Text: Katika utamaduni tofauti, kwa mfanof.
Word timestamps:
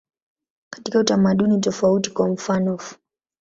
Katika 0.73 0.99
utamaduni 0.99 1.59
tofauti, 1.59 2.09
kwa 2.11 2.27
mfanof. 2.29 2.95